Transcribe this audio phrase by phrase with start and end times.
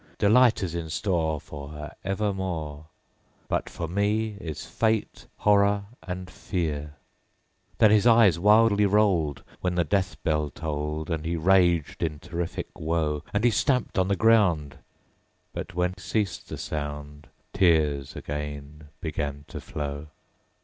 [0.17, 2.87] 'Delight is in store For her evermore;
[3.47, 6.95] But for me is fate, horror, and fear.'
[7.73, 7.77] _25 5.
[7.77, 12.69] Then his eyes wildly rolled, When the death bell tolled, And he raged in terrific
[12.79, 13.23] woe.
[13.31, 14.79] And he stamped on the ground,
[15.53, 20.07] But when ceased the sound, _30 Tears again began to flow.